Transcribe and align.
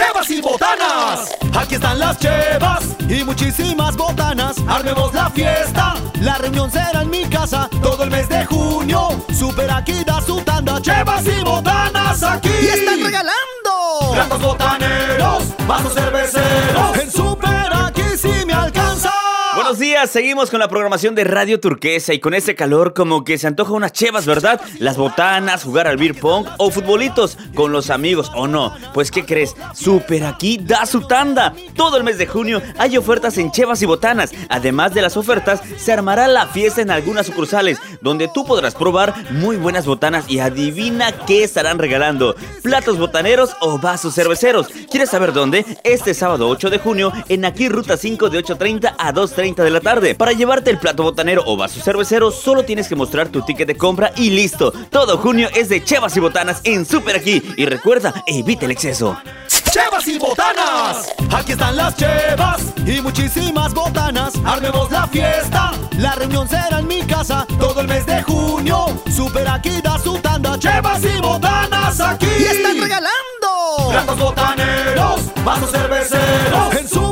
Chevas 0.00 0.30
y 0.30 0.40
botanas. 0.40 1.36
Aquí 1.54 1.74
están 1.74 1.98
las 1.98 2.18
chevas 2.18 2.96
y 3.06 3.22
muchísimas 3.22 3.94
botanas. 3.96 4.56
Armemos 4.66 5.12
la 5.12 5.28
fiesta. 5.28 5.94
La 6.22 6.38
reunión 6.38 6.70
será 6.70 7.02
en 7.02 7.10
mi 7.10 7.24
casa 7.26 7.68
todo 7.82 8.04
el 8.04 8.10
mes 8.10 8.26
de 8.30 8.46
junio. 8.46 9.10
Super 9.38 9.70
aquí 9.70 10.02
da 10.04 10.22
su 10.22 10.40
tanda. 10.40 10.80
Chevas 10.80 11.22
y 11.26 11.44
botanas 11.44 12.22
aquí. 12.22 12.48
Y 12.48 12.68
están 12.68 13.02
regalando. 13.02 14.14
Platos 14.14 14.40
botaneros, 14.40 15.44
vasos 15.66 15.92
cerveceros. 15.92 16.98
En 16.98 17.10
Super 17.10 17.19
Buenos 19.70 19.86
días, 19.86 20.10
seguimos 20.10 20.50
con 20.50 20.58
la 20.58 20.66
programación 20.66 21.14
de 21.14 21.22
Radio 21.22 21.60
Turquesa 21.60 22.12
y 22.12 22.18
con 22.18 22.34
ese 22.34 22.56
calor 22.56 22.92
como 22.92 23.22
que 23.22 23.38
se 23.38 23.46
antoja 23.46 23.72
unas 23.72 23.92
chevas, 23.92 24.26
¿verdad? 24.26 24.60
Las 24.80 24.96
botanas, 24.96 25.62
jugar 25.62 25.86
al 25.86 25.96
beer 25.96 26.18
pong 26.18 26.44
o 26.58 26.72
futbolitos 26.72 27.38
con 27.54 27.70
los 27.70 27.88
amigos 27.88 28.32
o 28.34 28.48
no. 28.48 28.74
Pues 28.92 29.12
¿qué 29.12 29.24
crees? 29.24 29.54
Super 29.72 30.24
aquí 30.24 30.58
da 30.60 30.86
su 30.86 31.02
tanda. 31.02 31.54
Todo 31.76 31.96
el 31.96 32.02
mes 32.02 32.18
de 32.18 32.26
junio 32.26 32.60
hay 32.78 32.96
ofertas 32.96 33.38
en 33.38 33.52
chevas 33.52 33.80
y 33.80 33.86
botanas. 33.86 34.32
Además 34.48 34.92
de 34.92 35.02
las 35.02 35.16
ofertas, 35.16 35.60
se 35.76 35.92
armará 35.92 36.26
la 36.26 36.48
fiesta 36.48 36.82
en 36.82 36.90
algunas 36.90 37.26
sucursales 37.26 37.78
donde 38.00 38.26
tú 38.26 38.44
podrás 38.44 38.74
probar 38.74 39.14
muy 39.30 39.56
buenas 39.56 39.86
botanas 39.86 40.24
y 40.28 40.40
adivina 40.40 41.12
qué 41.26 41.44
estarán 41.44 41.78
regalando. 41.78 42.34
Platos 42.64 42.98
botaneros 42.98 43.54
o 43.60 43.78
vasos 43.78 44.16
cerveceros. 44.16 44.66
¿Quieres 44.90 45.10
saber 45.10 45.32
dónde? 45.32 45.64
Este 45.84 46.12
sábado 46.12 46.48
8 46.48 46.70
de 46.70 46.78
junio 46.80 47.12
en 47.28 47.44
aquí 47.44 47.68
Ruta 47.68 47.96
5 47.96 48.30
de 48.30 48.42
8.30 48.42 48.96
a 48.98 49.14
2.30 49.14 49.59
de 49.62 49.70
la 49.70 49.80
tarde. 49.80 50.14
Para 50.14 50.32
llevarte 50.32 50.70
el 50.70 50.78
plato 50.78 51.02
botanero 51.02 51.42
o 51.46 51.56
vaso 51.56 51.80
cervecero, 51.80 52.30
solo 52.30 52.64
tienes 52.64 52.88
que 52.88 52.96
mostrar 52.96 53.28
tu 53.28 53.42
ticket 53.42 53.68
de 53.68 53.76
compra 53.76 54.12
y 54.16 54.30
listo. 54.30 54.72
Todo 54.90 55.18
junio 55.18 55.48
es 55.54 55.68
de 55.68 55.82
chevas 55.82 56.16
y 56.16 56.20
botanas 56.20 56.60
en 56.64 56.84
Super 56.84 57.16
Aquí. 57.16 57.42
Y 57.56 57.66
recuerda, 57.66 58.12
evita 58.26 58.64
el 58.66 58.72
exceso. 58.72 59.16
Chevas 59.70 60.08
y 60.08 60.18
botanas. 60.18 61.12
Aquí 61.32 61.52
están 61.52 61.76
las 61.76 61.94
chevas 61.96 62.60
y 62.84 63.00
muchísimas 63.00 63.72
botanas. 63.72 64.32
Armemos 64.44 64.90
la 64.90 65.06
fiesta. 65.06 65.72
La 65.96 66.16
reunión 66.16 66.48
será 66.48 66.80
en 66.80 66.88
mi 66.88 67.02
casa 67.02 67.46
todo 67.60 67.80
el 67.80 67.86
mes 67.86 68.04
de 68.04 68.20
junio. 68.22 68.86
Super 69.14 69.46
aquí 69.48 69.80
da 69.80 69.96
su 69.98 70.18
tanda. 70.18 70.58
Chevas 70.58 71.00
y 71.04 71.20
botanas 71.20 72.00
aquí. 72.00 72.26
Y 72.26 72.44
están 72.44 72.80
regalando. 72.80 73.90
Platos 73.90 74.18
botaneros, 74.18 75.20
vasos 75.44 75.70
cerveceros. 75.70 76.76
En 76.76 76.88
su 76.88 77.09